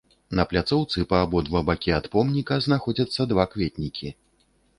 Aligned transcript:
На 0.37 0.43
пляцоўцы 0.51 1.03
па 1.11 1.19
абодва 1.25 1.61
бакі 1.67 1.93
ад 1.99 2.07
помніка 2.15 2.59
знаходзяцца 2.69 3.21
два 3.35 3.47
кветнікі. 3.53 4.07